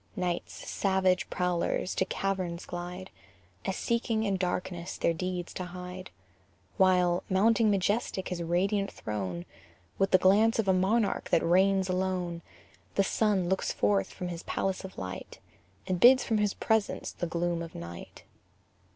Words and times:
Night's 0.15 0.67
savage 0.67 1.29
prowlers 1.29 1.93
to 1.93 2.05
caverns 2.05 2.65
glide, 2.65 3.11
As 3.65 3.75
seeking 3.75 4.23
in 4.23 4.35
darkness 4.35 4.97
their 4.97 5.13
deeds 5.13 5.53
to 5.53 5.65
hide; 5.65 6.09
While, 6.77 7.21
mounting 7.29 7.69
majestic 7.69 8.29
his 8.29 8.41
radiant 8.41 8.91
throne, 8.91 9.45
With 9.99 10.09
the 10.09 10.17
glance 10.17 10.57
of 10.57 10.67
a 10.67 10.73
monarch 10.73 11.29
who 11.29 11.45
reigns 11.45 11.87
alone, 11.87 12.41
The 12.95 13.03
sun 13.03 13.47
looks 13.47 13.71
forth 13.71 14.11
from 14.11 14.29
his 14.29 14.41
palace 14.41 14.83
of 14.83 14.97
light, 14.97 15.37
And 15.85 15.99
bids 15.99 16.23
from 16.23 16.39
his 16.39 16.55
presence 16.55 17.11
the 17.11 17.27
gloom 17.27 17.61
of 17.61 17.75
night. 17.75 18.23